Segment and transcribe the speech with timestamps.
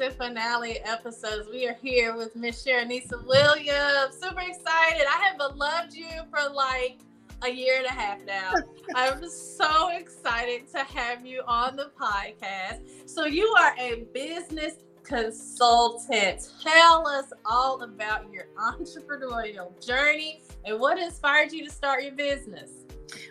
[0.00, 1.48] season finale episodes.
[1.50, 4.16] We are here with Miss Cheranissa Williams.
[4.18, 5.04] Super excited.
[5.06, 7.00] I have loved you for like
[7.42, 8.54] a year and a half now.
[8.94, 13.08] I'm so excited to have you on the podcast.
[13.10, 16.50] So, you are a business consultant.
[16.62, 22.70] Tell us all about your entrepreneurial journey and what inspired you to start your business.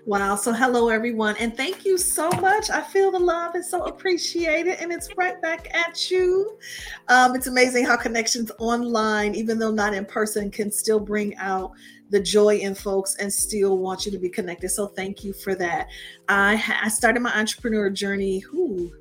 [0.05, 0.35] Wow.
[0.35, 1.35] So, hello, everyone.
[1.37, 2.69] And thank you so much.
[2.69, 4.81] I feel the love and so appreciate it.
[4.81, 6.57] And it's right back at you.
[7.07, 11.71] Um, it's amazing how connections online, even though not in person, can still bring out
[12.09, 14.69] the joy in folks and still want you to be connected.
[14.69, 15.87] So, thank you for that.
[16.27, 18.91] I, I started my entrepreneur journey, who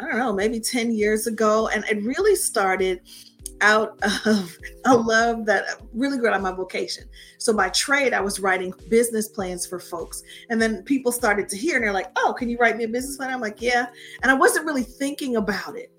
[0.00, 1.68] I don't know, maybe 10 years ago.
[1.68, 3.00] And it really started
[3.60, 7.04] out of a love that really grew out of my vocation.
[7.38, 10.22] So by trade, I was writing business plans for folks.
[10.48, 12.88] And then people started to hear and they're like, oh, can you write me a
[12.88, 13.32] business plan?
[13.32, 13.86] I'm like, yeah.
[14.22, 15.90] And I wasn't really thinking about it.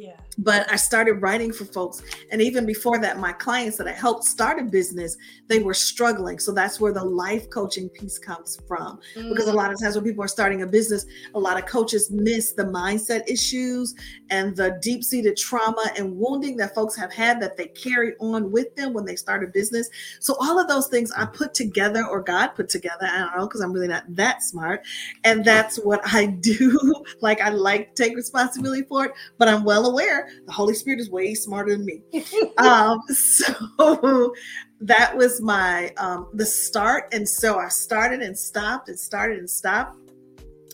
[0.00, 0.16] Yeah.
[0.38, 2.02] But I started writing for folks.
[2.32, 6.38] And even before that, my clients that I helped start a business, they were struggling.
[6.38, 8.98] So that's where the life coaching piece comes from.
[9.14, 9.28] Mm.
[9.28, 12.10] Because a lot of times when people are starting a business, a lot of coaches
[12.10, 13.94] miss the mindset issues
[14.30, 18.50] and the deep seated trauma and wounding that folks have had that they carry on
[18.50, 19.90] with them when they start a business.
[20.18, 23.06] So all of those things I put together or God put together.
[23.06, 24.80] I don't know, because I'm really not that smart.
[25.24, 27.04] And that's what I do.
[27.20, 31.10] like I like take responsibility for it, but I'm well aware the Holy Spirit is
[31.10, 32.02] way smarter than me.
[32.58, 34.34] um, so
[34.80, 39.50] that was my um, the start, and so I started and stopped and started and
[39.50, 39.96] stopped.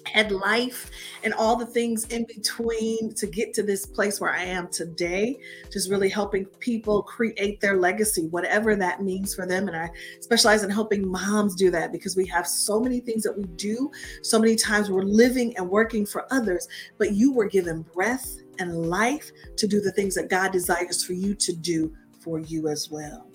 [0.05, 0.89] Had life
[1.25, 5.37] and all the things in between to get to this place where I am today,
[5.73, 9.67] just really helping people create their legacy, whatever that means for them.
[9.67, 9.91] And I
[10.21, 13.91] specialize in helping moms do that because we have so many things that we do.
[14.23, 16.69] So many times we're living and working for others,
[16.99, 21.13] but you were given breath and life to do the things that God desires for
[21.13, 23.29] you to do for you as well.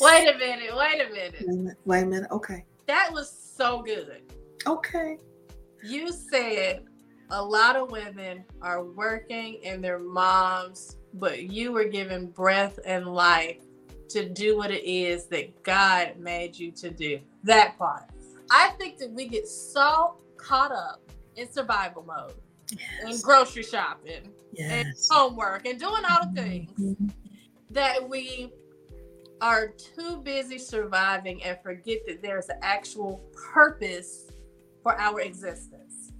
[0.00, 0.76] Wait a minute.
[0.76, 1.76] Wait a minute.
[1.84, 2.30] Wait a minute.
[2.30, 2.64] Okay.
[2.86, 4.22] That was so good.
[4.66, 5.18] Okay.
[5.82, 6.84] You said
[7.30, 13.06] a lot of women are working and their moms, but you were given breath and
[13.06, 13.62] life
[14.10, 17.18] to do what it is that God made you to do.
[17.42, 18.04] That part.
[18.50, 21.00] I think that we get so caught up
[21.36, 22.34] in survival mode
[22.78, 23.14] yes.
[23.14, 24.70] and grocery shopping yes.
[24.70, 27.06] and homework and doing all the things mm-hmm.
[27.70, 28.52] that we
[29.40, 34.30] are too busy surviving and forget that there's an actual purpose
[34.82, 36.12] for our existence.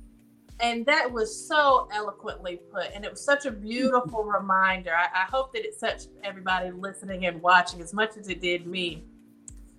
[0.61, 2.91] And that was so eloquently put.
[2.95, 4.93] And it was such a beautiful reminder.
[4.95, 8.67] I, I hope that it touched everybody listening and watching as much as it did
[8.67, 9.05] me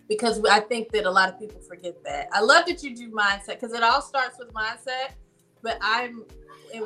[0.07, 2.29] because I think that a lot of people forget that.
[2.33, 5.13] I love that you do mindset because it all starts with mindset,
[5.63, 6.23] but I'm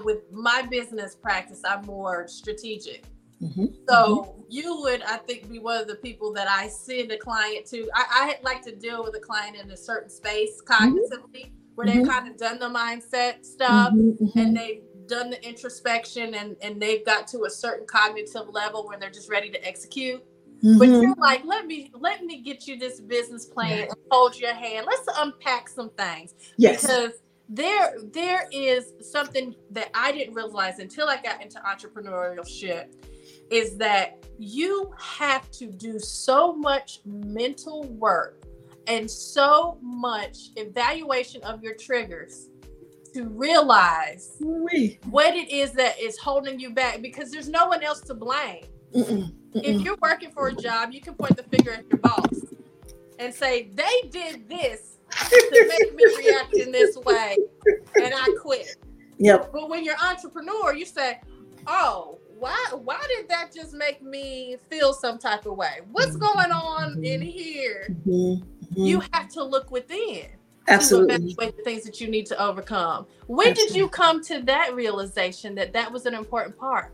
[0.03, 3.03] with my business practice, I'm more strategic.
[3.41, 3.65] Mm-hmm.
[3.87, 4.41] So mm-hmm.
[4.49, 7.89] you would, I think, be one of the people that I send a client to.
[7.93, 11.51] I, I like to deal with a client in a certain space cognitively, mm-hmm.
[11.75, 12.09] where they've mm-hmm.
[12.09, 14.23] kind of done the mindset stuff mm-hmm.
[14.23, 14.39] Mm-hmm.
[14.39, 18.99] and they've done the introspection and and they've got to a certain cognitive level where
[18.99, 20.23] they're just ready to execute.
[20.63, 24.55] But you're like, let me let me get you this business plan and hold your
[24.55, 24.87] hand.
[24.87, 26.33] Let's unpack some things.
[26.57, 26.81] Yes.
[26.81, 27.11] Because
[27.49, 32.93] there there is something that I didn't realize until I got into entrepreneurial shit
[33.49, 38.43] is that you have to do so much mental work
[38.87, 42.49] and so much evaluation of your triggers
[43.13, 44.99] to realize oui.
[45.09, 48.65] what it is that is holding you back because there's no one else to blame.
[48.93, 49.31] Mm-mm, mm-mm.
[49.53, 52.45] If you're working for a job, you can point the finger at your boss
[53.19, 57.37] and say, they did this to make me react in this way,
[57.95, 58.75] and I quit.
[59.19, 59.51] Yep.
[59.51, 61.19] But when you're entrepreneur, you say,
[61.65, 62.71] "Oh, why?
[62.73, 65.79] Why did that just make me feel some type of way?
[65.91, 67.03] What's going on mm-hmm.
[67.03, 68.43] in here?" Mm-hmm.
[68.75, 70.27] You have to look within.
[70.67, 71.07] Absolutely.
[71.07, 73.07] To evaluate the things that you need to overcome.
[73.27, 73.73] When Absolutely.
[73.73, 76.93] did you come to that realization that that was an important part?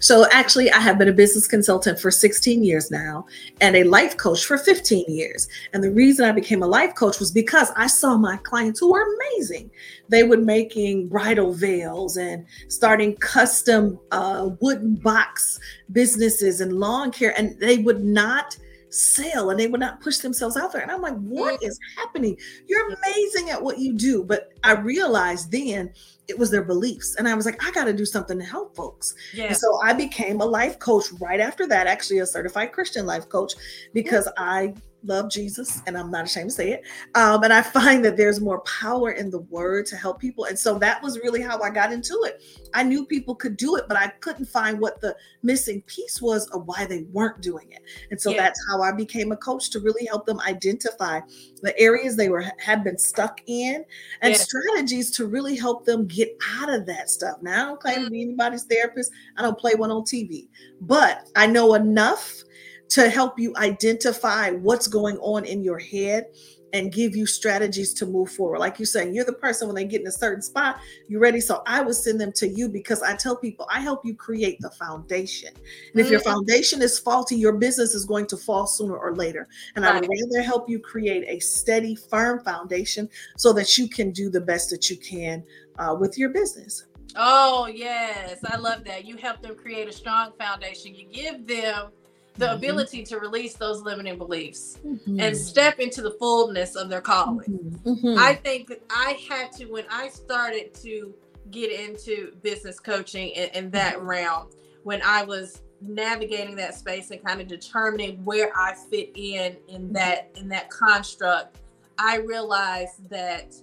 [0.00, 3.26] So, actually, I have been a business consultant for 16 years now
[3.60, 5.48] and a life coach for 15 years.
[5.72, 8.92] And the reason I became a life coach was because I saw my clients who
[8.92, 9.70] were amazing.
[10.08, 15.58] They were making bridal veils and starting custom uh, wooden box
[15.92, 18.56] businesses and lawn care, and they would not
[18.92, 20.82] sell and they would not push themselves out there.
[20.82, 21.66] And I'm like, what mm-hmm.
[21.66, 22.36] is happening?
[22.66, 23.02] You're mm-hmm.
[23.02, 24.24] amazing at what you do.
[24.24, 25.92] But I realized then
[26.28, 27.16] it was their beliefs.
[27.16, 29.14] And I was like, I got to do something to help folks.
[29.34, 29.46] Yeah.
[29.46, 33.28] And so I became a life coach right after that, actually a certified Christian life
[33.28, 33.92] coach, mm-hmm.
[33.94, 36.82] because I love Jesus, and I'm not ashamed to say it.
[37.14, 40.44] Um, and I find that there's more power in the word to help people.
[40.44, 42.42] And so that was really how I got into it.
[42.74, 46.46] I knew people could do it, but I couldn't find what the missing piece was
[46.48, 47.82] of why they weren't doing it.
[48.10, 48.42] And so yeah.
[48.42, 51.20] that's how I became a coach to really help them identify
[51.62, 53.84] the areas they were had been stuck in
[54.20, 54.38] and yeah.
[54.38, 57.42] strategies to really help them get out of that stuff.
[57.42, 59.12] Now I don't claim to be anybody's therapist.
[59.36, 60.48] I don't play one on TV,
[60.80, 62.44] but I know enough
[62.92, 66.26] to help you identify what's going on in your head
[66.74, 68.58] and give you strategies to move forward.
[68.58, 70.78] Like you're saying, you're the person when they get in a certain spot,
[71.08, 71.40] you're ready.
[71.40, 74.58] So I would send them to you because I tell people I help you create
[74.60, 75.50] the foundation.
[75.54, 76.24] And if your mm.
[76.24, 79.48] foundation is faulty, your business is going to fall sooner or later.
[79.74, 84.10] And I would rather help you create a steady, firm foundation so that you can
[84.10, 85.44] do the best that you can
[85.78, 86.86] uh, with your business.
[87.16, 88.38] Oh, yes.
[88.46, 89.04] I love that.
[89.06, 90.94] You help them create a strong foundation.
[90.94, 91.90] You give them
[92.34, 92.56] the mm-hmm.
[92.56, 95.20] ability to release those limiting beliefs mm-hmm.
[95.20, 97.80] and step into the fullness of their calling.
[97.84, 98.18] Mm-hmm.
[98.18, 101.14] I think that I had to, when I started to
[101.50, 104.06] get into business coaching in, in that mm-hmm.
[104.06, 104.50] realm,
[104.82, 109.82] when I was navigating that space and kind of determining where I fit in in
[109.82, 109.92] mm-hmm.
[109.92, 111.58] that in that construct,
[111.98, 113.54] I realized that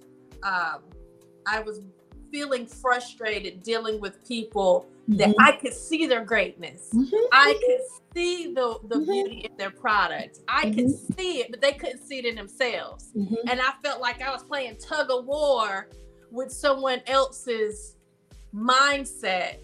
[0.43, 0.81] um,
[1.45, 1.81] I was
[2.31, 5.41] feeling frustrated dealing with people that mm-hmm.
[5.41, 6.89] I could see their greatness.
[6.93, 7.15] Mm-hmm.
[7.31, 7.81] I could
[8.13, 9.11] see the, the mm-hmm.
[9.11, 10.39] beauty in their product.
[10.47, 11.13] I could mm-hmm.
[11.13, 13.09] see it, but they couldn't see it in themselves.
[13.15, 13.47] Mm-hmm.
[13.49, 15.89] And I felt like I was playing tug of war
[16.31, 17.95] with someone else's
[18.53, 19.57] mindset.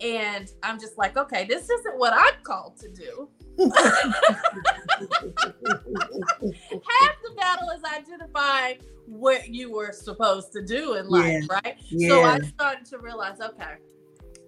[0.00, 3.28] And I'm just like, okay, this isn't what I'm called to do.
[3.58, 3.70] Half
[7.22, 11.58] the battle is identifying what you were supposed to do in life, yeah.
[11.64, 11.76] right?
[11.88, 12.08] Yeah.
[12.08, 13.74] So I started to realize, okay,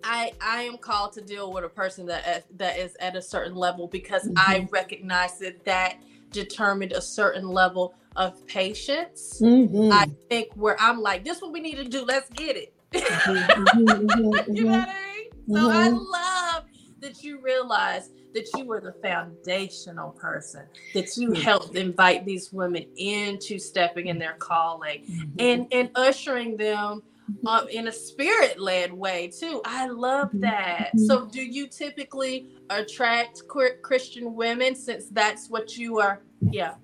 [0.04, 3.54] I I am called to deal with a person that that is at a certain
[3.54, 4.38] level because mm-hmm.
[4.38, 5.96] I recognize that that
[6.30, 9.40] determined a certain level of patience.
[9.42, 9.92] Mm-hmm.
[9.92, 12.04] I think where I'm like, this what we need to do.
[12.04, 12.74] Let's get it.
[12.90, 14.06] Mm-hmm.
[14.06, 14.54] mm-hmm.
[14.54, 15.56] you know what I mean?
[15.56, 15.96] So I mm-hmm.
[15.96, 16.64] love
[17.00, 20.62] that you realize that you were the foundational person,
[20.94, 25.31] that you helped invite these women into stepping in their calling mm-hmm.
[25.38, 27.03] and, and ushering them
[27.47, 29.61] uh, in a spirit led way too.
[29.65, 30.41] I love mm-hmm.
[30.41, 30.88] that.
[30.88, 31.06] Mm-hmm.
[31.06, 33.43] So, do you typically attract
[33.82, 36.23] Christian women since that's what you are?
[36.41, 36.75] Yeah.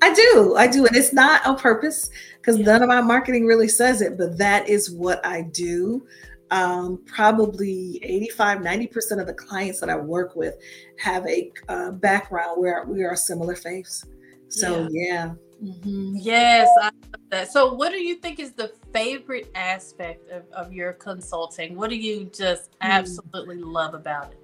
[0.00, 0.56] I do.
[0.56, 0.84] I do.
[0.84, 2.66] And it's not on purpose because yeah.
[2.66, 6.04] none of my marketing really says it, but that is what I do
[6.52, 10.56] um, probably 85 90% of the clients that i work with
[10.98, 14.04] have a uh, background where we are similar faiths
[14.48, 15.70] so yeah, yeah.
[15.70, 16.16] Mm-hmm.
[16.16, 20.72] yes i love that so what do you think is the favorite aspect of, of
[20.72, 22.88] your consulting what do you just hmm.
[22.90, 23.72] absolutely mm.
[23.72, 24.38] love about it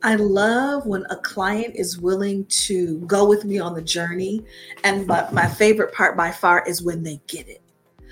[0.00, 4.44] I love when a client is willing to go with me on the journey.
[4.84, 7.60] And my, my favorite part by far is when they get it.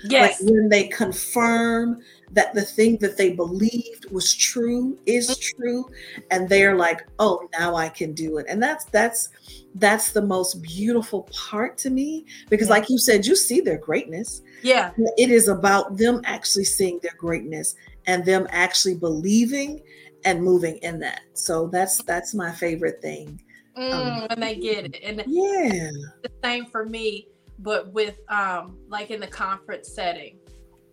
[0.03, 0.41] Yes.
[0.41, 5.89] Like when they confirm that the thing that they believed was true is true
[6.29, 8.45] and they're like oh now i can do it.
[8.49, 9.29] And that's that's
[9.75, 12.73] that's the most beautiful part to me because yeah.
[12.73, 14.41] like you said you see their greatness.
[14.63, 14.91] Yeah.
[15.17, 17.75] It is about them actually seeing their greatness
[18.07, 19.81] and them actually believing
[20.25, 21.21] and moving in that.
[21.33, 23.41] So that's that's my favorite thing.
[23.77, 24.99] Mm, um, when they get it.
[25.03, 25.91] And yeah.
[26.23, 27.27] the same for me
[27.59, 30.37] but with um like in the conference setting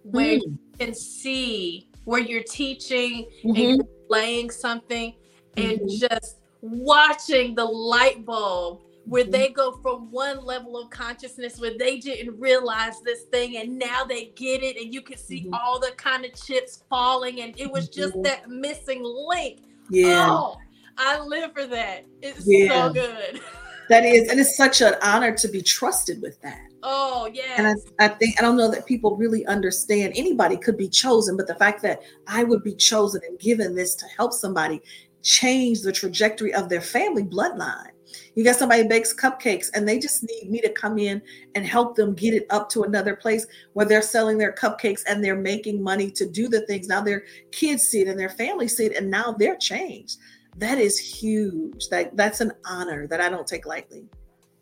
[0.02, 0.58] where mm.
[0.78, 3.48] Can see where you're teaching mm-hmm.
[3.50, 5.14] and you're laying something
[5.56, 6.06] and mm-hmm.
[6.06, 9.32] just watching the light bulb where mm-hmm.
[9.32, 14.04] they go from one level of consciousness where they didn't realize this thing and now
[14.04, 15.54] they get it and you can see mm-hmm.
[15.54, 18.22] all the kind of chips falling and it was just mm-hmm.
[18.22, 19.60] that missing link.
[19.90, 20.26] Yeah.
[20.30, 20.56] Oh,
[20.96, 22.06] I live for that.
[22.22, 22.86] It's yeah.
[22.86, 23.40] so good.
[23.88, 26.60] That is, and it's such an honor to be trusted with that.
[26.82, 27.54] Oh, yeah.
[27.56, 31.36] And I, I think I don't know that people really understand anybody could be chosen,
[31.36, 34.80] but the fact that I would be chosen and given this to help somebody
[35.22, 37.88] change the trajectory of their family bloodline.
[38.34, 41.22] You got somebody bakes cupcakes and they just need me to come in
[41.54, 45.24] and help them get it up to another place where they're selling their cupcakes and
[45.24, 46.86] they're making money to do the things.
[46.86, 50.18] Now their kids see it and their family see it and now they're changed.
[50.56, 51.88] That is huge.
[51.88, 54.06] That that's an honor that I don't take lightly.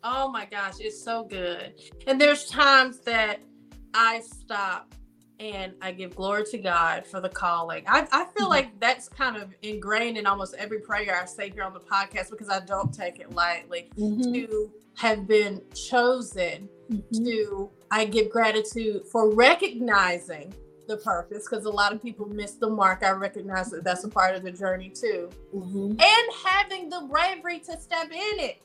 [0.03, 1.73] Oh my gosh, it's so good.
[2.07, 3.41] And there's times that
[3.93, 4.93] I stop
[5.39, 7.83] and I give glory to God for the calling.
[7.87, 8.49] I, I feel mm-hmm.
[8.49, 12.29] like that's kind of ingrained in almost every prayer I say here on the podcast
[12.31, 14.33] because I don't take it lightly mm-hmm.
[14.33, 17.25] to have been chosen mm-hmm.
[17.25, 20.53] to I give gratitude for recognizing
[20.87, 23.03] the purpose because a lot of people miss the mark.
[23.03, 25.29] I recognize that that's a part of the journey too.
[25.55, 25.91] Mm-hmm.
[25.91, 28.61] And having the bravery to step in it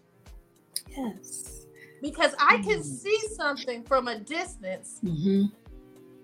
[0.96, 1.66] Yes.
[2.02, 2.84] because I can mm.
[2.84, 5.00] see something from a distance.
[5.04, 5.46] Mm-hmm.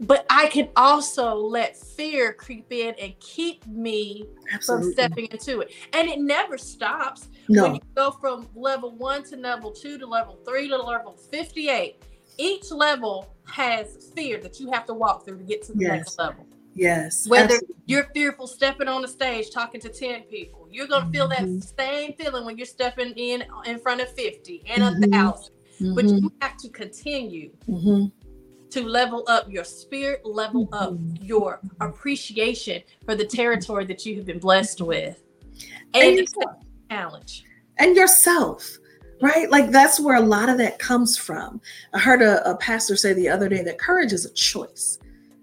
[0.01, 4.87] But I can also let fear creep in and keep me Absolutely.
[4.87, 5.73] from stepping into it.
[5.93, 7.29] And it never stops.
[7.49, 7.63] No.
[7.63, 12.03] When you go from level one to level two to level three to level 58,
[12.39, 15.91] each level has fear that you have to walk through to get to the yes.
[15.91, 16.47] next level.
[16.75, 17.29] Yes.
[17.29, 17.77] Whether absolutely.
[17.87, 21.59] you're fearful stepping on the stage talking to 10 people, you're going to feel mm-hmm.
[21.59, 25.15] that same feeling when you're stepping in in front of 50 and mm-hmm.
[25.15, 25.95] a 1000 mm-hmm.
[25.95, 28.07] But you have to continue mm-hmm.
[28.71, 31.25] to level up your spirit, level up mm-hmm.
[31.25, 35.23] your appreciation for the territory that you have been blessed with,
[35.95, 36.29] and, and
[36.91, 37.45] challenge.
[37.79, 38.79] And yourself
[39.21, 39.51] right?
[39.51, 41.61] Like that's where a lot of that comes from.
[41.93, 44.99] I heard a, a, pastor say the other day that courage is a choice.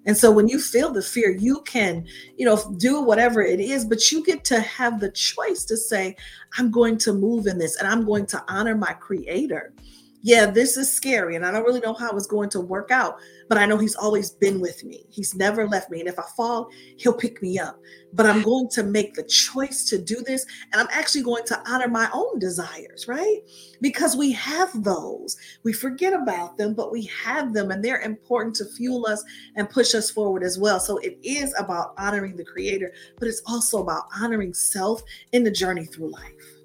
[0.05, 3.85] And so when you feel the fear, you can, you know, do whatever it is,
[3.85, 6.15] but you get to have the choice to say,
[6.57, 9.73] I'm going to move in this and I'm going to honor my creator
[10.21, 13.17] yeah, this is scary and I don't really know how it's going to work out,
[13.49, 15.05] but I know he's always been with me.
[15.09, 15.99] He's never left me.
[15.99, 17.79] And if I fall, he'll pick me up.
[18.13, 21.61] But I'm going to make the choice to do this and I'm actually going to
[21.65, 23.39] honor my own desires, right?
[23.81, 25.37] Because we have those.
[25.63, 29.23] We forget about them, but we have them and they're important to fuel us
[29.55, 30.79] and push us forward as well.
[30.79, 35.01] So it is about honoring the creator, but it's also about honoring self
[35.31, 36.60] in the journey through life.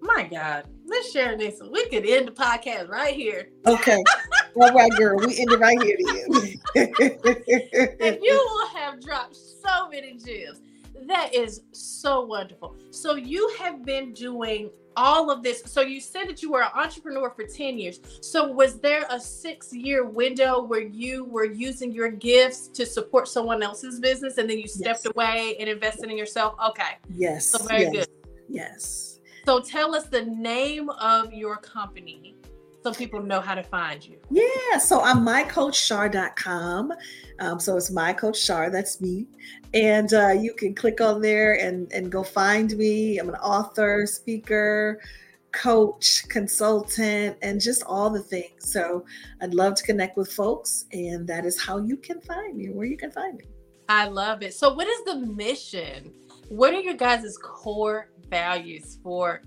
[0.00, 1.60] My God let's share this.
[1.70, 3.50] We could end the podcast right here.
[3.66, 4.02] Okay.
[4.60, 5.18] All right, girl.
[5.18, 5.96] We end it right here.
[8.02, 10.60] and you will have dropped so many gems.
[11.06, 12.76] That is so wonderful.
[12.90, 15.62] So you have been doing all of this.
[15.66, 18.00] So you said that you were an entrepreneur for 10 years.
[18.20, 23.28] So was there a six year window where you were using your gifts to support
[23.28, 25.12] someone else's business and then you stepped yes.
[25.14, 26.56] away and invested in yourself?
[26.70, 26.96] Okay.
[27.14, 27.46] Yes.
[27.52, 27.92] So very yes.
[27.92, 28.08] good.
[28.48, 29.07] Yes.
[29.48, 32.36] So tell us the name of your company
[32.82, 34.18] so people know how to find you.
[34.30, 36.92] Yeah, so I'm mycoachchar.com.
[37.38, 39.26] Um, so it's my coach Char, that's me.
[39.72, 43.16] And uh, you can click on there and, and go find me.
[43.16, 45.00] I'm an author, speaker,
[45.52, 48.70] coach, consultant, and just all the things.
[48.70, 49.06] So
[49.40, 52.84] I'd love to connect with folks, and that is how you can find me, where
[52.84, 53.44] you can find me.
[53.88, 54.52] I love it.
[54.52, 56.12] So, what is the mission?
[56.50, 59.42] What are your guys' core values for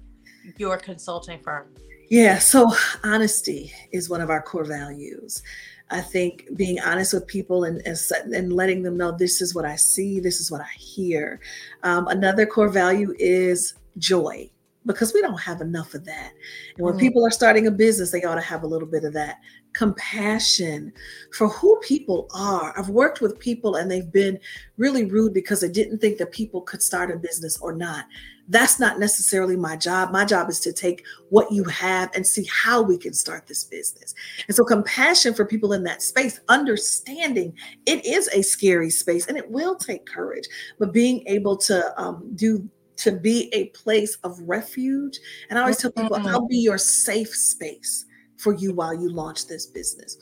[0.57, 1.67] your consulting firm?
[2.09, 2.71] Yeah, so
[3.03, 5.41] honesty is one of our core values.
[5.89, 7.97] I think being honest with people and, and,
[8.33, 11.39] and letting them know this is what I see, this is what I hear.
[11.83, 14.50] Um, another core value is joy
[14.85, 16.31] because we don't have enough of that.
[16.77, 17.00] And when mm.
[17.00, 19.38] people are starting a business, they ought to have a little bit of that
[19.73, 20.91] compassion
[21.33, 22.73] for who people are.
[22.77, 24.39] I've worked with people and they've been
[24.77, 28.05] really rude because they didn't think that people could start a business or not.
[28.51, 30.12] That's not necessarily my job.
[30.12, 33.63] My job is to take what you have and see how we can start this
[33.63, 34.13] business.
[34.48, 37.53] And so, compassion for people in that space, understanding
[37.86, 40.48] it is a scary space and it will take courage,
[40.79, 45.17] but being able to um, do to be a place of refuge.
[45.50, 46.48] And I always tell people, I'll mm-hmm.
[46.48, 48.05] be your safe space
[48.38, 50.17] for you while you launch this business.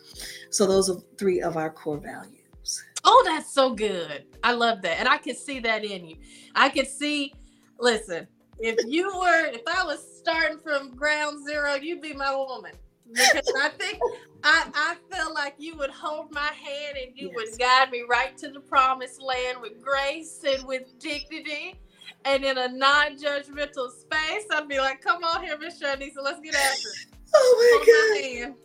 [0.52, 2.84] So those are three of our core values.
[3.04, 4.26] Oh, that's so good.
[4.44, 5.00] I love that.
[5.00, 6.18] And I can see that in you.
[6.56, 7.34] I can see,
[7.80, 8.28] listen,
[8.60, 12.74] if you were, if I was starting from ground zero, you'd be my woman.
[13.12, 14.00] Because I think
[14.44, 17.36] I, I feel like you would hold my hand and you yes.
[17.36, 21.80] would guide me right to the promised land with grace and with dignity
[22.26, 24.46] and in a non-judgmental space.
[24.52, 27.06] I'd be like, come on here, Miss Shanisa, let's get after it.
[27.32, 28.56] Oh my God.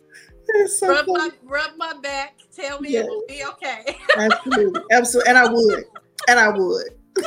[0.47, 2.39] My so rub, my, rub my back.
[2.51, 3.05] Tell me yes.
[3.05, 3.95] it will be okay.
[4.17, 4.81] Absolutely.
[4.91, 5.29] Absolutely.
[5.29, 5.83] And I would.
[6.27, 6.89] And I would.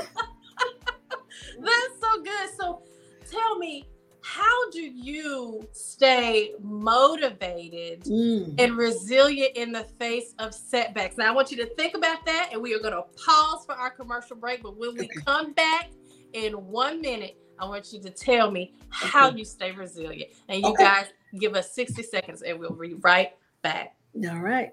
[1.60, 2.50] That's so good.
[2.56, 2.82] So
[3.30, 3.86] tell me,
[4.22, 8.60] how do you stay motivated mm.
[8.60, 11.16] and resilient in the face of setbacks?
[11.16, 13.74] Now, I want you to think about that, and we are going to pause for
[13.74, 14.62] our commercial break.
[14.62, 15.90] But when we come back
[16.32, 19.38] in one minute, I want you to tell me how okay.
[19.38, 20.30] you stay resilient.
[20.48, 20.84] And you okay.
[20.84, 21.06] guys
[21.38, 23.96] give us 60 seconds and we'll be right back.
[24.28, 24.70] All right.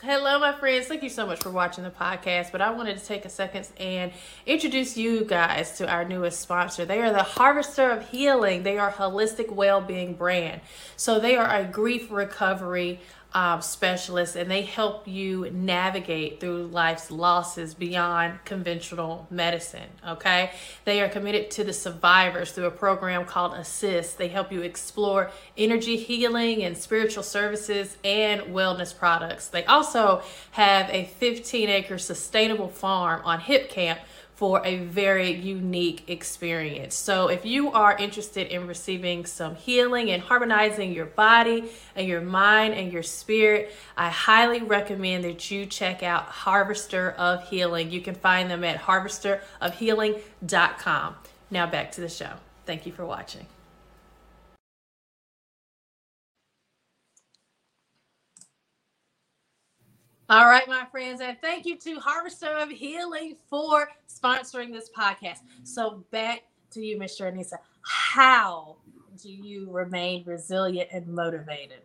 [0.00, 0.86] Hello, my friends.
[0.86, 2.52] Thank you so much for watching the podcast.
[2.52, 4.12] But I wanted to take a second and
[4.46, 6.84] introduce you guys to our newest sponsor.
[6.84, 8.62] They are the Harvester of Healing.
[8.62, 10.60] They are holistic well-being brand.
[10.96, 13.00] So they are a grief recovery
[13.34, 19.88] um, specialists and they help you navigate through life's losses beyond conventional medicine.
[20.06, 20.50] Okay,
[20.86, 24.16] they are committed to the survivors through a program called Assist.
[24.16, 29.48] They help you explore energy healing and spiritual services and wellness products.
[29.48, 33.98] They also have a 15 acre sustainable farm on Hipcamp
[34.38, 36.94] for a very unique experience.
[36.94, 41.64] So, if you are interested in receiving some healing and harmonizing your body
[41.96, 47.48] and your mind and your spirit, I highly recommend that you check out Harvester of
[47.48, 47.90] Healing.
[47.90, 51.16] You can find them at harvesterofhealing.com.
[51.50, 52.34] Now, back to the show.
[52.64, 53.57] Thank you for watching.
[60.30, 65.38] All right, my friends, and thank you to Harvester of Healing for sponsoring this podcast.
[65.64, 66.42] So back
[66.72, 67.32] to you, Mr.
[67.32, 67.56] Anissa.
[67.80, 68.76] How
[69.22, 71.80] do you remain resilient and motivated?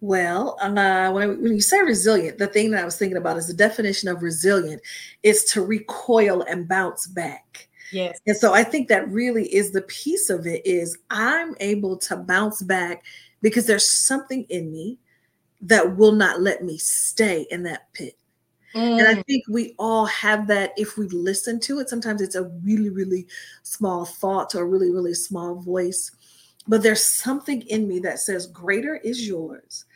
[0.00, 3.36] Well, uh, when, I, when you say resilient, the thing that I was thinking about
[3.36, 4.82] is the definition of resilient
[5.22, 7.68] is to recoil and bounce back.
[7.92, 8.18] Yes.
[8.26, 12.16] And so I think that really is the piece of it is I'm able to
[12.16, 13.04] bounce back
[13.40, 14.98] because there's something in me
[15.60, 18.16] that will not let me stay in that pit.
[18.74, 18.98] Mm.
[18.98, 19.26] And I mm.
[19.26, 21.88] think we all have that if we listen to it.
[21.88, 23.26] Sometimes it's a really, really
[23.62, 26.10] small thought or a really, really small voice.
[26.66, 29.86] But there's something in me that says, Greater is yours,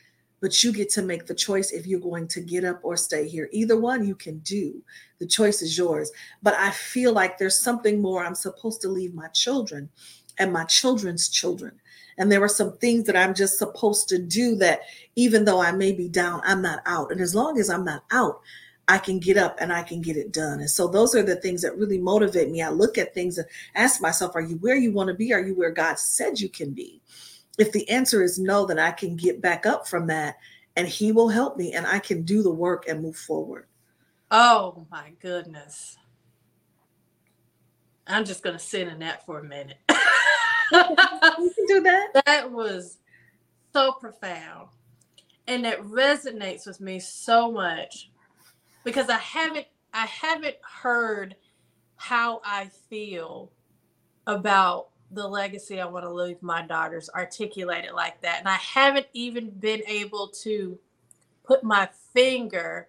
[0.40, 3.28] but you get to make the choice if you're going to get up or stay
[3.28, 3.48] here.
[3.52, 4.82] Either one you can do.
[5.18, 6.10] The choice is yours.
[6.42, 9.90] But I feel like there's something more I'm supposed to leave my children
[10.38, 11.80] and my children's children
[12.18, 14.82] and there are some things that I'm just supposed to do that
[15.16, 17.10] even though I may be down, I'm not out.
[17.10, 18.40] And as long as I'm not out,
[18.88, 20.60] I can get up and I can get it done.
[20.60, 22.62] And so those are the things that really motivate me.
[22.62, 25.32] I look at things and ask myself, are you where you want to be?
[25.32, 27.00] Are you where God said you can be?
[27.58, 30.36] If the answer is no, then I can get back up from that
[30.76, 33.66] and He will help me and I can do the work and move forward.
[34.30, 35.96] Oh my goodness.
[38.06, 39.78] I'm just going to sit in that for a minute.
[40.72, 42.08] do that.
[42.26, 42.98] That was
[43.72, 44.68] so profound.
[45.46, 48.10] And it resonates with me so much
[48.84, 51.36] because I haven't I haven't heard
[51.96, 53.50] how I feel
[54.26, 58.38] about the legacy I want to leave my daughters articulated like that.
[58.38, 60.78] And I haven't even been able to
[61.44, 62.88] put my finger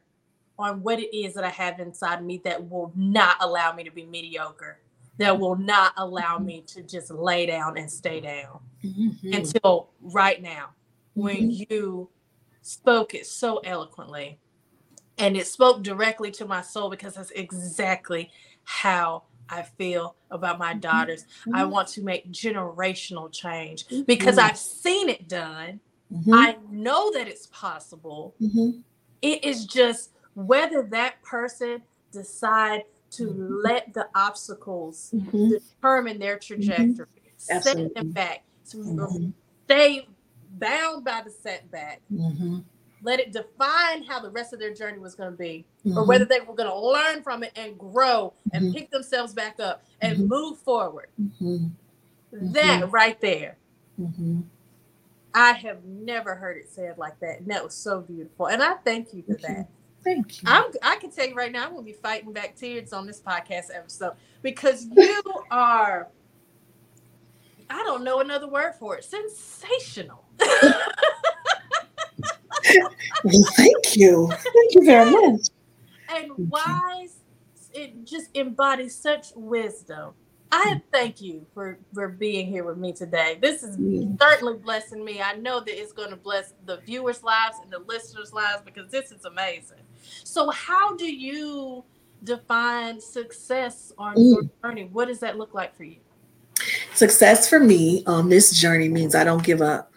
[0.58, 3.92] on what it is that I have inside me that will not allow me to
[3.92, 4.80] be mediocre
[5.18, 9.34] that will not allow me to just lay down and stay down mm-hmm.
[9.34, 10.70] until right now
[11.14, 11.64] when mm-hmm.
[11.70, 12.10] you
[12.62, 14.40] spoke it so eloquently
[15.18, 18.32] and it spoke directly to my soul because that's exactly
[18.64, 20.80] how I feel about my mm-hmm.
[20.80, 21.24] daughters.
[21.42, 21.56] Mm-hmm.
[21.56, 24.04] I want to make generational change mm-hmm.
[24.04, 25.80] because I've seen it done.
[26.12, 26.34] Mm-hmm.
[26.34, 28.36] I know that it's possible.
[29.22, 32.84] It is just whether that person decide
[33.18, 33.62] to mm-hmm.
[33.64, 35.50] let the obstacles mm-hmm.
[35.50, 36.62] determine their mm-hmm.
[36.62, 39.30] trajectory, set them back, to mm-hmm.
[39.66, 40.08] stay
[40.58, 42.02] bound by the setback.
[43.06, 46.24] Let it define how the rest of their journey was going to be, or whether
[46.24, 50.30] they were going to learn from it and grow and pick themselves back up and
[50.30, 51.10] move forward.
[52.32, 53.58] That right there.
[55.36, 57.40] I have never heard it said like that.
[57.40, 58.48] And that was so beautiful.
[58.48, 59.68] And I thank you for that.
[60.04, 60.50] Thank you.
[60.50, 63.08] I'm, I can tell you right now, I'm going to be fighting back tears on
[63.08, 66.10] this podcast episode because you are,
[67.70, 70.26] I don't know another word for it, sensational.
[70.40, 70.82] well,
[73.56, 74.28] thank you.
[74.30, 75.42] Thank you very much.
[76.10, 77.18] And wise,
[77.74, 80.14] it just embodies such wisdom
[80.54, 80.82] I mm.
[80.92, 83.40] thank you for for being here with me today.
[83.42, 83.76] This is
[84.22, 85.20] certainly blessing me.
[85.20, 88.92] I know that it's going to bless the viewers' lives and the listeners' lives because
[88.92, 89.80] this is amazing.
[90.24, 91.84] So, how do you
[92.24, 94.34] define success on mm.
[94.34, 94.90] your journey?
[94.92, 95.98] What does that look like for you?
[96.94, 99.94] Success for me on this journey means I don't give up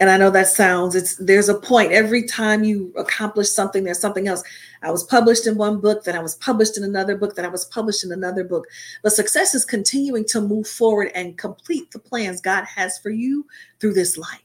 [0.00, 3.98] and i know that sounds it's there's a point every time you accomplish something there's
[3.98, 4.42] something else
[4.82, 7.48] i was published in one book then i was published in another book then i
[7.48, 8.66] was published in another book
[9.02, 13.46] but success is continuing to move forward and complete the plans god has for you
[13.80, 14.42] through this life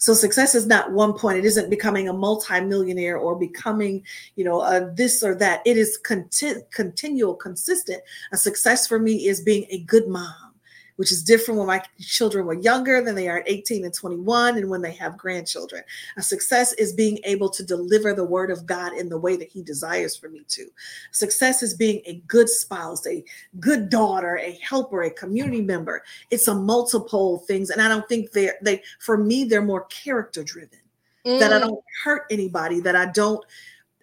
[0.00, 1.36] so success is not one point.
[1.36, 4.02] It isn't becoming a multimillionaire or becoming
[4.34, 5.60] you know a this or that.
[5.66, 8.02] It is content, continual consistent.
[8.32, 10.49] A success for me is being a good mom
[11.00, 14.58] which is different when my children were younger than they are at 18 and 21
[14.58, 15.82] and when they have grandchildren.
[16.18, 19.48] A success is being able to deliver the word of God in the way that
[19.48, 20.66] he desires for me to.
[21.10, 23.24] Success is being a good spouse, a
[23.58, 26.02] good daughter, a helper, a community member.
[26.30, 30.44] It's a multiple things and I don't think they're they for me they're more character
[30.44, 30.80] driven.
[31.26, 31.38] Mm.
[31.38, 31.60] That I mm.
[31.62, 33.42] don't hurt anybody, that I don't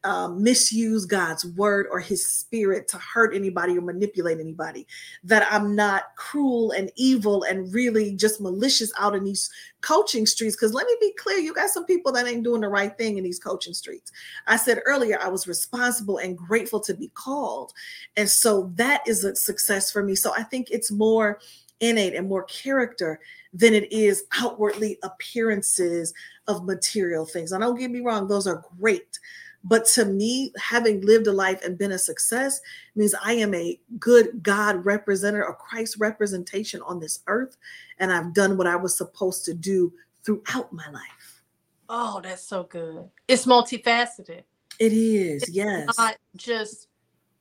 [0.08, 4.88] um, misuse God's word or his spirit to hurt anybody or manipulate anybody,
[5.26, 9.50] that I'm not cruel and evil and really just malicious out in these
[9.82, 10.56] coaching streets.
[10.56, 13.18] Because let me be clear, you got some people that ain't doing the right thing
[13.18, 14.14] in these coaching streets.
[14.48, 17.74] I said earlier, I was responsible and grateful to be called.
[18.16, 20.16] And so that is a success for me.
[20.16, 21.40] So I think it's more
[21.82, 23.20] innate and more character
[23.54, 26.14] than it is outwardly appearances
[26.48, 27.52] of material things.
[27.52, 29.20] And don't get me wrong, those are great.
[29.68, 32.62] But to me, having lived a life and been a success
[32.96, 37.58] means I am a good God representative or Christ representation on this earth.
[38.00, 39.92] And I've done what I was supposed to do
[40.24, 41.44] throughout my life.
[41.90, 43.10] Oh, that's so good.
[43.28, 44.44] It's multifaceted.
[44.80, 45.98] It is, it's yes.
[45.98, 46.88] Not just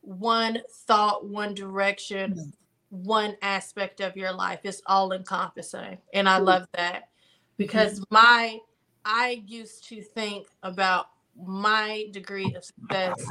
[0.00, 2.44] one thought, one direction, no.
[2.90, 4.60] one aspect of your life.
[4.64, 5.98] It's all encompassing.
[6.12, 7.10] And I love that
[7.56, 8.14] because mm-hmm.
[8.14, 8.58] my
[9.04, 11.06] I used to think about
[11.44, 13.24] my degree of success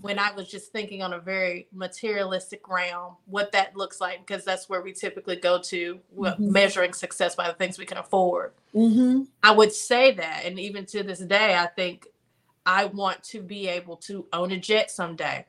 [0.00, 4.44] when I was just thinking on a very materialistic realm, what that looks like, because
[4.44, 6.52] that's where we typically go to mm-hmm.
[6.52, 8.52] measuring success by the things we can afford.
[8.74, 9.22] Mm-hmm.
[9.42, 10.42] I would say that.
[10.44, 12.06] And even to this day, I think
[12.64, 15.44] I want to be able to own a jet someday.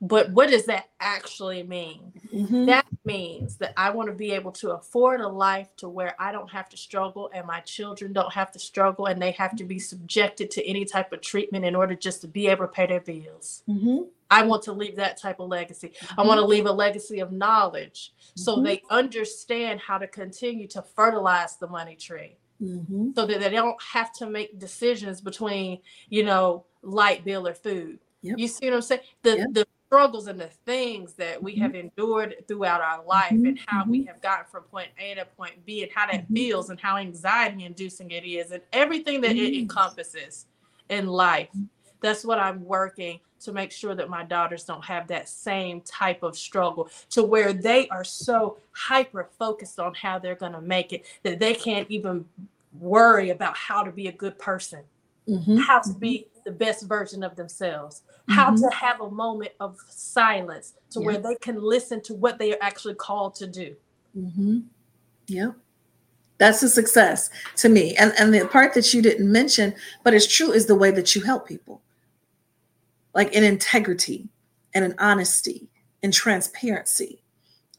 [0.00, 2.12] But what does that actually mean?
[2.32, 2.66] Mm-hmm.
[2.66, 6.32] That means that I want to be able to afford a life to where I
[6.32, 9.64] don't have to struggle and my children don't have to struggle and they have to
[9.64, 12.86] be subjected to any type of treatment in order just to be able to pay
[12.86, 13.62] their bills.
[13.68, 14.04] Mm-hmm.
[14.30, 15.88] I want to leave that type of legacy.
[15.88, 16.20] Mm-hmm.
[16.20, 18.64] I want to leave a legacy of knowledge so mm-hmm.
[18.64, 22.36] they understand how to continue to fertilize the money tree.
[22.62, 23.10] Mm-hmm.
[23.16, 27.98] So that they don't have to make decisions between, you know, light bill or food.
[28.22, 28.38] Yep.
[28.38, 29.00] You see what I'm saying?
[29.22, 29.48] The yep.
[29.50, 31.88] the struggles and the things that we have mm-hmm.
[31.96, 33.46] endured throughout our life mm-hmm.
[33.46, 34.08] and how we mm-hmm.
[34.08, 37.64] have gotten from point A to point B and how that feels and how anxiety
[37.64, 40.46] inducing it is and everything that it encompasses
[40.88, 41.48] in life.
[42.00, 46.24] That's what I'm working to make sure that my daughters don't have that same type
[46.24, 50.92] of struggle to where they are so hyper focused on how they're going to make
[50.92, 52.24] it that they can't even
[52.80, 54.80] worry about how to be a good person,
[55.28, 55.58] mm-hmm.
[55.58, 58.32] how to be the best version of themselves, mm-hmm.
[58.32, 62.52] how to have a moment of silence to where they can listen to what they
[62.52, 63.74] are actually called to do.
[64.16, 64.60] Mm-hmm.
[65.26, 65.56] Yep.
[66.38, 67.96] That's a success to me.
[67.96, 71.14] And and the part that you didn't mention, but it's true, is the way that
[71.14, 71.80] you help people.
[73.14, 74.28] Like in integrity
[74.74, 75.68] and in honesty
[76.02, 77.22] and transparency.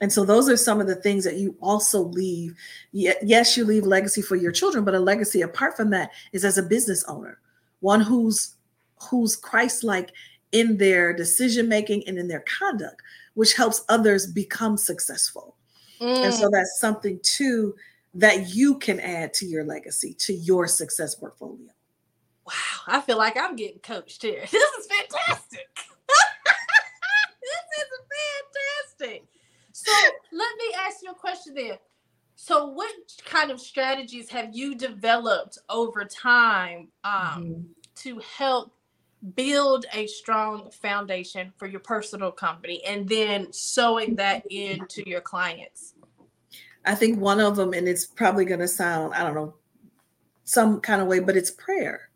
[0.02, 2.56] And so those are some of the things that you also leave.
[2.92, 6.58] Yes, you leave legacy for your children, but a legacy apart from that is as
[6.58, 7.40] a business owner,
[7.80, 8.55] one who's
[9.06, 10.12] who's Christ-like
[10.52, 13.02] in their decision making and in their conduct,
[13.34, 15.56] which helps others become successful.
[16.00, 16.26] Mm.
[16.26, 16.52] And so mm.
[16.52, 17.76] that's something too
[18.14, 21.68] that you can add to your legacy, to your success portfolio.
[22.46, 22.54] Wow,
[22.88, 24.46] I feel like I'm getting coached here.
[24.52, 25.68] This is fantastic.
[27.42, 27.90] this is
[28.98, 29.24] fantastic.
[29.72, 29.92] So
[30.32, 31.80] let me ask you a question there.
[32.36, 32.92] So, what
[33.26, 37.62] kind of strategies have you developed over time um, mm-hmm.
[37.96, 38.75] to help
[39.34, 45.96] build a strong foundation for your personal company and then sewing that into your clients?
[46.86, 49.56] I think one of them, and it's probably going to sound, I don't know,
[50.44, 52.10] some kind of way, but it's prayer.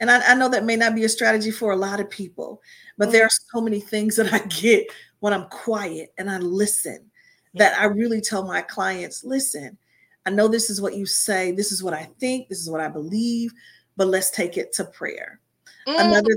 [0.00, 2.60] And I, I, know that may not be a strategy for a lot of people,
[2.98, 4.86] but there are so many things that I get
[5.20, 7.10] when I'm quiet and I listen
[7.54, 9.76] that I really tell my clients listen,
[10.26, 12.80] I know this is what you say, this is what I think, this is what
[12.80, 13.52] I believe,
[13.96, 15.40] but let's take it to prayer.
[15.86, 16.00] Mm.
[16.06, 16.36] Another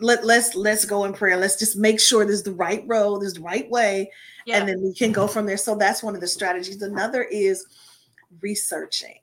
[0.00, 1.36] let, let's let's go in prayer.
[1.36, 4.10] Let's just make sure there's the right road, this is the right way,
[4.46, 4.58] yeah.
[4.58, 5.56] and then we can go from there.
[5.56, 6.82] So that's one of the strategies.
[6.82, 7.66] Another is
[8.40, 9.18] researching.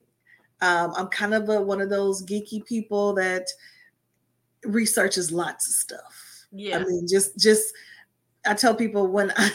[0.61, 3.47] Um, I'm kind of a, one of those geeky people that
[4.63, 6.45] researches lots of stuff.
[6.51, 6.79] Yeah.
[6.79, 7.73] I mean, just just
[8.45, 9.51] I tell people when I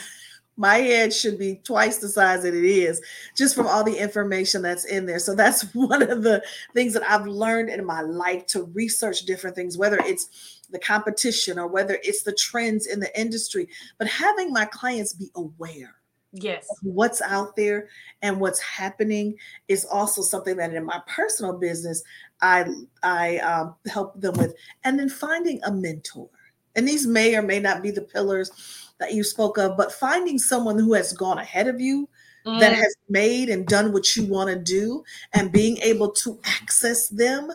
[0.57, 3.01] my head should be twice the size that it is
[3.37, 5.19] just from all the information that's in there.
[5.19, 9.57] So that's one of the things that i've learned in my life to research different
[9.57, 13.69] things whether it's the competition or whether it's the trends in the industry.
[13.99, 15.95] But having my clients be aware
[16.33, 16.67] yes.
[16.83, 17.89] what's out there
[18.23, 19.37] and what's happening
[19.69, 22.03] is also something that in my personal business
[22.43, 22.67] i
[23.03, 24.55] i um, help them with.
[24.83, 26.29] And then finding a mentor.
[26.77, 28.51] And these may or may not be the pillars
[29.01, 32.09] that you spoke of, but finding someone who has gone ahead of you,
[32.47, 32.61] mm.
[32.61, 37.09] that has made and done what you want to do, and being able to access
[37.09, 37.53] them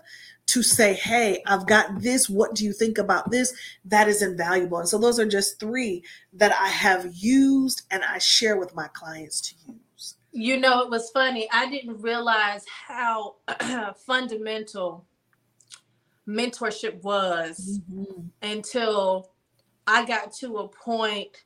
[0.47, 2.29] to say, Hey, I've got this.
[2.29, 3.53] What do you think about this?
[3.85, 4.79] That is invaluable.
[4.79, 8.87] And so, those are just three that I have used and I share with my
[8.89, 10.15] clients to use.
[10.31, 11.47] You know, it was funny.
[11.51, 13.35] I didn't realize how
[14.05, 15.05] fundamental
[16.27, 18.27] mentorship was mm-hmm.
[18.41, 19.31] until
[19.89, 21.43] I got to a point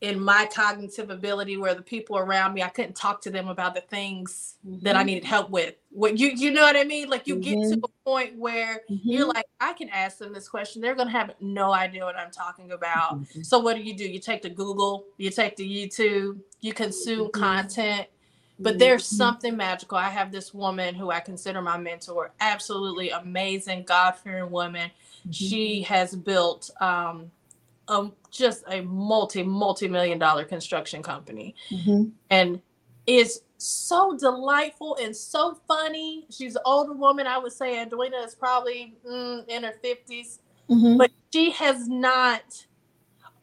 [0.00, 3.74] in my cognitive ability where the people around me I couldn't talk to them about
[3.74, 4.82] the things mm-hmm.
[4.82, 5.06] that I mm-hmm.
[5.06, 5.74] needed help with.
[5.90, 7.08] What you you know what I mean?
[7.08, 7.42] Like you mm-hmm.
[7.42, 7.84] get to mm-hmm.
[7.84, 8.96] a point where mm-hmm.
[9.08, 10.82] you're like, I can ask them this question.
[10.82, 13.20] They're gonna have no idea what I'm talking about.
[13.20, 13.42] Mm-hmm.
[13.42, 14.08] So what do you do?
[14.08, 18.08] You take to Google, you take to YouTube, you consume content.
[18.62, 19.96] But there's something magical.
[19.96, 24.90] I have this woman who I consider my mentor, absolutely amazing, God fearing woman.
[25.30, 27.30] She has built um,
[27.90, 32.04] a, just a multi multi million dollar construction company mm-hmm.
[32.30, 32.60] and
[33.06, 38.34] is so delightful and so funny she's an older woman i would say Edwina is
[38.34, 40.38] probably mm, in her 50s
[40.70, 40.96] mm-hmm.
[40.96, 42.66] but she has not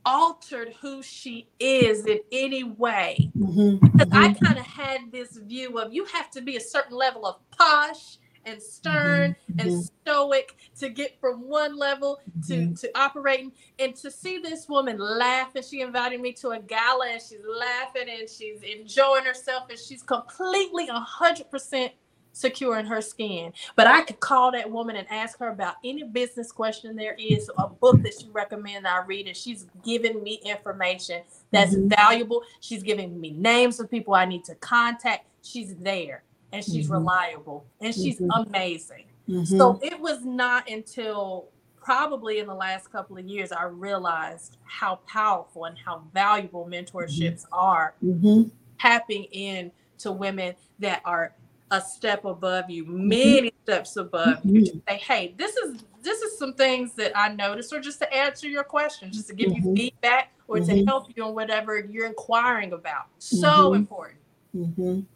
[0.06, 3.86] altered who she is in any way mm-hmm.
[3.86, 4.46] because i mm-hmm.
[4.46, 8.18] kind of had this view of you have to be a certain level of posh
[8.48, 9.60] and stern mm-hmm.
[9.60, 9.82] and mm-hmm.
[10.02, 12.74] stoic to get from one level to mm-hmm.
[12.74, 17.08] to operating and to see this woman laugh and she invited me to a gala
[17.10, 21.92] and she's laughing and she's enjoying herself and she's completely 100%
[22.32, 23.52] secure in her skin.
[23.76, 27.50] But I could call that woman and ask her about any business question there is,
[27.58, 31.88] a book that she recommends I read, and she's giving me information that's mm-hmm.
[31.88, 32.44] valuable.
[32.60, 35.26] She's giving me names of people I need to contact.
[35.42, 36.94] She's there and she's mm-hmm.
[36.94, 38.48] reliable and she's mm-hmm.
[38.48, 39.06] amazing.
[39.30, 39.58] Mm-hmm.
[39.58, 45.00] So it was not until probably in the last couple of years I realized how
[45.08, 47.54] powerful and how valuable mentorships mm-hmm.
[47.54, 47.96] are.
[48.04, 48.50] Mm-hmm.
[48.80, 51.34] Tapping in to women that are
[51.72, 53.08] a step above you, mm-hmm.
[53.08, 57.30] many steps above you, to say, "Hey, this is this is some things that I
[57.30, 61.08] noticed," or just to answer your question, just to give you feedback, or to help
[61.16, 63.08] you on whatever you're inquiring about.
[63.18, 64.20] So important.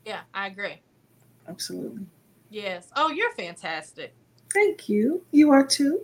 [0.06, 0.82] Yeah, I agree.
[1.48, 2.06] Absolutely.
[2.50, 2.90] Yes.
[2.96, 4.14] Oh, you're fantastic.
[4.54, 5.24] Thank you.
[5.32, 6.02] You are too.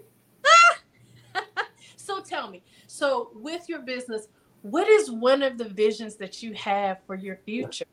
[1.98, 4.28] so tell me, so with your business,
[4.62, 7.86] what is one of the visions that you have for your future?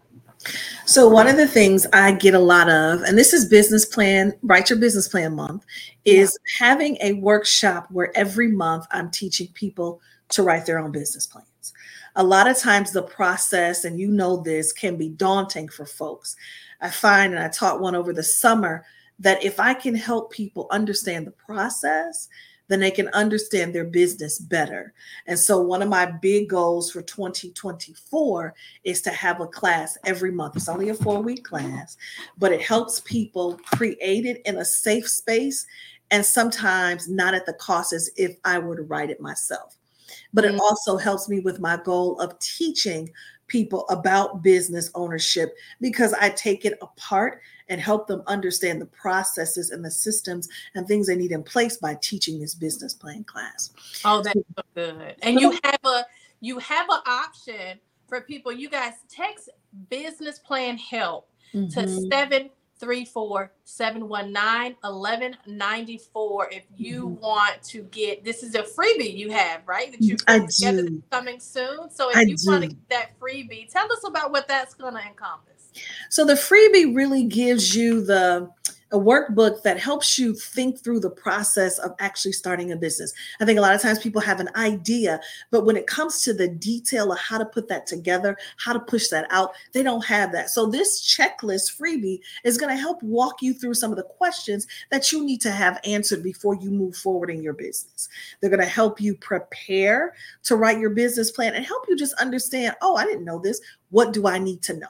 [0.87, 4.35] So one of the things I get a lot of, and this is business plan,
[4.43, 5.65] write your business plan month,
[6.05, 6.67] is yeah.
[6.67, 11.49] having a workshop where every month I'm teaching people to write their own business plans.
[12.17, 16.37] A lot of times the process, and you know this, can be daunting for folks.
[16.81, 18.85] I find, and I taught one over the summer,
[19.19, 22.29] that if I can help people understand the process,
[22.69, 24.95] then they can understand their business better.
[25.27, 30.31] And so, one of my big goals for 2024 is to have a class every
[30.33, 30.57] month.
[30.57, 31.97] It's only a four week class,
[32.39, 35.67] but it helps people create it in a safe space
[36.11, 39.77] and sometimes not at the cost as if I were to write it myself.
[40.33, 40.61] But it mm.
[40.61, 43.11] also helps me with my goal of teaching
[43.47, 49.71] people about business ownership because I take it apart and help them understand the processes
[49.71, 53.71] and the systems and things they need in place by teaching this business plan class.
[54.05, 55.17] Oh, that's so good.
[55.23, 56.05] And you have a
[56.41, 58.53] you have an option for people.
[58.53, 59.49] You guys text
[59.89, 61.69] business plan help mm-hmm.
[61.81, 64.77] to seven 34719
[66.51, 67.21] if you mm-hmm.
[67.21, 71.03] want to get this is a freebie you have right that you do.
[71.11, 72.51] coming soon so if I you do.
[72.51, 75.73] want to get that freebie tell us about what that's going to encompass
[76.11, 78.51] so the freebie really gives you the
[78.95, 83.13] a workbook that helps you think through the process of actually starting a business.
[83.41, 86.33] I think a lot of times people have an idea, but when it comes to
[86.33, 90.05] the detail of how to put that together, how to push that out, they don't
[90.05, 90.49] have that.
[90.49, 94.69] So this checklist freebie is going to help walk you through some of the questions
[94.93, 98.09] that you need to have answered before you move forward in your business.
[98.41, 102.15] They're going to help you prepare to write your business plan and help you just
[102.15, 103.61] understand, oh, I didn't know this.
[103.91, 104.87] What do I need to know?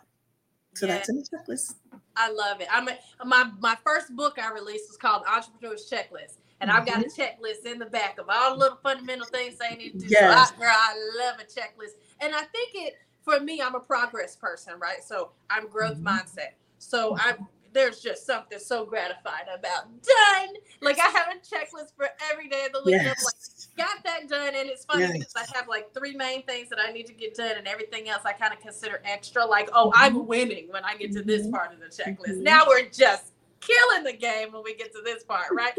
[0.74, 1.74] So that's in the checklist.
[2.16, 2.68] I love it.
[2.70, 6.80] I'm a, my my first book I released was called Entrepreneur's Checklist, and mm-hmm.
[6.80, 7.20] I've got a mm-hmm.
[7.20, 10.06] checklist in the back of all the little fundamental things they need to do.
[10.08, 10.48] Yes.
[10.48, 13.60] So I, girl, I love a checklist, and I think it for me.
[13.60, 15.02] I'm a progress person, right?
[15.02, 16.08] So I'm growth mm-hmm.
[16.08, 16.52] mindset.
[16.78, 20.54] So I'm there's just something so gratifying about done.
[20.80, 22.94] Like I have a checklist for every day of the week.
[23.02, 23.63] Yes.
[23.76, 24.54] Got that done.
[24.54, 25.12] And it's funny yes.
[25.12, 28.08] because I have like three main things that I need to get done, and everything
[28.08, 29.44] else I kind of consider extra.
[29.44, 30.26] Like, oh, I'm mm-hmm.
[30.26, 31.52] winning when I get to this mm-hmm.
[31.52, 32.34] part of the checklist.
[32.34, 32.42] Mm-hmm.
[32.42, 33.32] Now we're just
[33.66, 35.72] killing the game when we get to this part, right?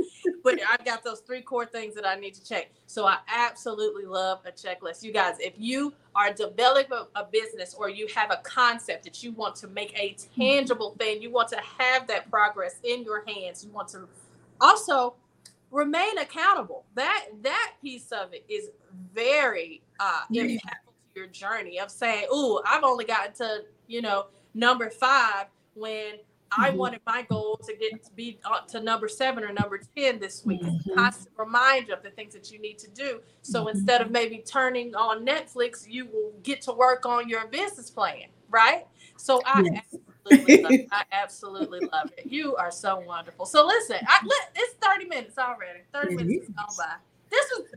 [0.43, 2.71] but I've got those three core things that I need to check.
[2.87, 5.03] So I absolutely love a checklist.
[5.03, 9.31] You guys, if you are developing a business or you have a concept that you
[9.31, 13.63] want to make a tangible thing, you want to have that progress in your hands,
[13.63, 14.07] you want to
[14.61, 15.15] also
[15.75, 16.85] remain accountable.
[16.95, 18.69] That that piece of it is
[19.13, 20.59] very uh impactful
[21.13, 26.13] to your journey of saying, "Ooh, I've only gotten to, you know, number 5 when
[26.57, 26.77] I mm-hmm.
[26.77, 30.61] wanted my goal to get to be to number seven or number 10 this week.
[30.61, 30.93] Mm-hmm.
[30.93, 33.21] Constant reminder of the things that you need to do.
[33.41, 33.77] So mm-hmm.
[33.77, 38.27] instead of maybe turning on Netflix, you will get to work on your business plan,
[38.49, 38.85] right?
[39.17, 39.95] So I yes.
[40.31, 40.87] Absolutely love it.
[40.91, 42.25] I absolutely love it.
[42.25, 43.45] You are so wonderful.
[43.45, 44.19] So listen, I,
[44.55, 45.79] it's 30 minutes already.
[45.93, 46.95] 30 minutes has gone by.
[47.29, 47.67] This was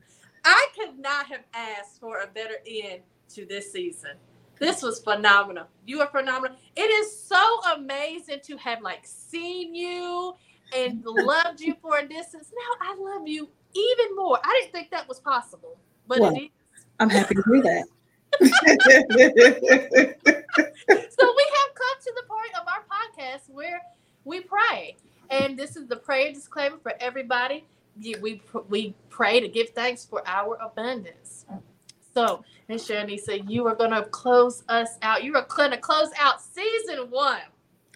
[0.44, 3.02] I could not have asked for a better end
[3.34, 4.12] to this season.
[4.58, 5.66] This was phenomenal.
[5.86, 6.56] You are phenomenal.
[6.74, 10.34] It is so amazing to have like seen you
[10.74, 12.50] and loved you for a distance.
[12.52, 14.38] Now I love you even more.
[14.42, 16.48] I didn't think that was possible, but well, it is.
[16.98, 17.84] I'm happy to hear that.
[21.18, 23.80] So we have come to the point of our podcast where
[24.24, 24.96] we pray,
[25.30, 27.64] and this is the prayer disclaimer for everybody.
[28.20, 31.46] We we pray to give thanks for our abundance.
[32.14, 35.24] So, and Miss Cheranissa, you are going to close us out.
[35.24, 37.40] You are going to close out season one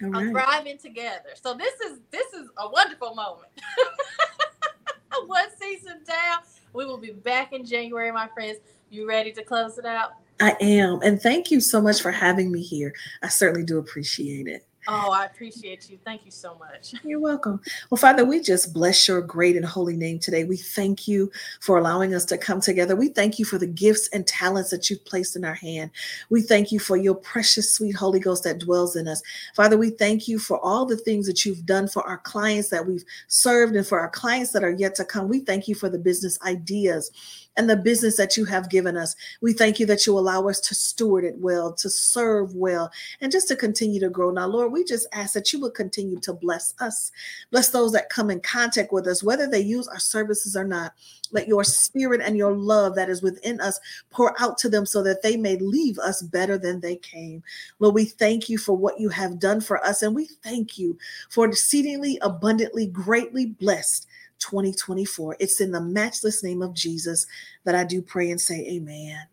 [0.02, 1.30] of Thriving Together.
[1.34, 3.48] So this is this is a wonderful moment.
[5.26, 6.38] One season down.
[6.72, 8.58] We will be back in January, my friends.
[8.92, 10.10] You ready to close it out?
[10.38, 11.00] I am.
[11.00, 12.92] And thank you so much for having me here.
[13.22, 14.66] I certainly do appreciate it.
[14.86, 15.98] Oh, I appreciate you.
[16.04, 16.92] Thank you so much.
[17.04, 17.60] You're welcome.
[17.88, 20.44] Well, Father, we just bless your great and holy name today.
[20.44, 22.94] We thank you for allowing us to come together.
[22.94, 25.90] We thank you for the gifts and talents that you've placed in our hand.
[26.28, 29.22] We thank you for your precious, sweet Holy Ghost that dwells in us.
[29.54, 32.86] Father, we thank you for all the things that you've done for our clients that
[32.86, 35.28] we've served and for our clients that are yet to come.
[35.28, 37.10] We thank you for the business ideas
[37.56, 39.14] and the business that you have given us.
[39.40, 43.30] We thank you that you allow us to steward it well, to serve well, and
[43.30, 44.30] just to continue to grow.
[44.30, 47.12] Now, Lord, we just ask that you would continue to bless us,
[47.50, 50.94] bless those that come in contact with us, whether they use our services or not.
[51.30, 55.02] Let your spirit and your love that is within us pour out to them so
[55.02, 57.42] that they may leave us better than they came.
[57.78, 60.98] Lord, we thank you for what you have done for us, and we thank you
[61.30, 64.06] for exceedingly abundantly, greatly blessed
[64.42, 65.36] 2024.
[65.38, 67.26] It's in the matchless name of Jesus
[67.64, 69.26] that I do pray and say amen.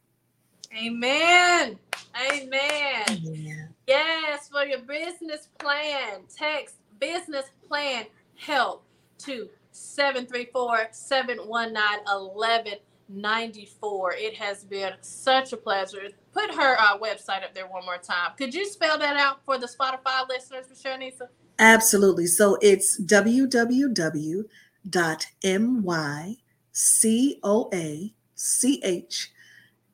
[0.77, 1.79] Amen.
[2.15, 3.03] Amen.
[3.09, 3.69] Amen.
[3.87, 8.83] Yes, for your business plan, text business plan help
[9.19, 14.13] to 734 719 1194.
[14.13, 16.09] It has been such a pleasure.
[16.33, 18.33] Put her uh, website up there one more time.
[18.37, 21.29] Could you spell that out for the Spotify listeners, Miss Cheranissa?
[21.57, 22.27] Absolutely.
[22.27, 24.43] So it's www
[24.89, 26.37] dot m y
[26.71, 29.31] c o a c h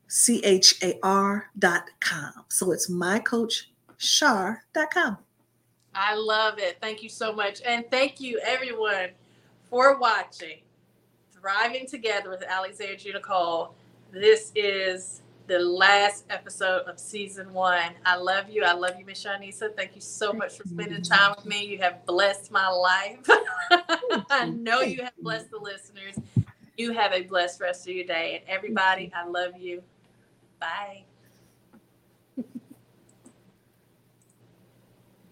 [0.07, 2.45] c h a r dot com.
[2.49, 5.17] So it's mycoachchar.com.
[5.93, 6.77] I love it.
[6.81, 7.61] Thank you so much.
[7.65, 9.11] And thank you everyone
[9.69, 10.59] for watching
[11.31, 13.73] Thriving Together with Alexandria Nicole.
[14.11, 17.91] This is the last episode of season one.
[18.05, 18.63] I love you.
[18.63, 19.75] I love you, Miss Cheranissa.
[19.75, 21.65] Thank you so much for spending time with me.
[21.65, 23.19] You have blessed my life.
[24.29, 26.15] I know you have blessed the listeners.
[26.77, 28.41] You have a blessed rest of your day.
[28.41, 29.83] And everybody, I love you.
[30.59, 31.03] Bye.